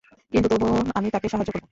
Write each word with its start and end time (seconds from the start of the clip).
কিন্তু 0.31 0.47
তবুও 0.51 0.75
আমি 0.95 1.07
তাকে 1.09 1.27
সাহায্য 1.29 1.51
করবো। 1.51 1.67